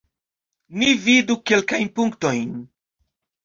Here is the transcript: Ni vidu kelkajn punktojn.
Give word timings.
Ni 0.77 0.89
vidu 1.03 1.35
kelkajn 1.51 1.87
punktojn. 1.95 2.51